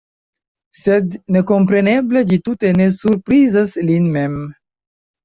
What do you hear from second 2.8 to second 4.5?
surprizas lin mem.